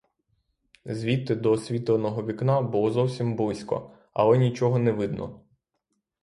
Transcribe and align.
Звідти 0.85 1.35
до 1.35 1.51
освітленого 1.51 2.23
вікна 2.25 2.61
було 2.61 2.91
зовсім 2.91 3.35
близько, 3.35 3.91
але 4.13 4.37
нічого 4.37 4.79
не 4.79 4.91
видно. 4.91 5.41